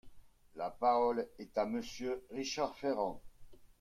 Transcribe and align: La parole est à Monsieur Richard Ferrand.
La 0.55 0.71
parole 0.71 1.27
est 1.37 1.55
à 1.59 1.67
Monsieur 1.67 2.25
Richard 2.31 2.75
Ferrand. 2.75 3.21